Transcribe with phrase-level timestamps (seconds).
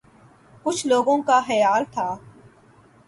[0.65, 2.07] کچھ لوگوں کا خیال تھا